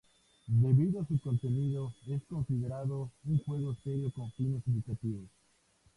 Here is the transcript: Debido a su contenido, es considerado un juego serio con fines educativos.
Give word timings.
Debido 0.47 0.99
a 1.01 1.05
su 1.05 1.19
contenido, 1.19 1.93
es 2.07 2.23
considerado 2.25 3.11
un 3.23 3.37
juego 3.43 3.75
serio 3.83 4.11
con 4.11 4.31
fines 4.31 4.63
educativos. 4.67 5.29